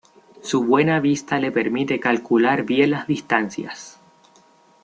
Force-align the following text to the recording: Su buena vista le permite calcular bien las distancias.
Su 0.41 0.63
buena 0.65 0.99
vista 0.99 1.37
le 1.37 1.51
permite 1.51 1.99
calcular 1.99 2.63
bien 2.63 2.89
las 2.89 3.05
distancias. 3.05 3.99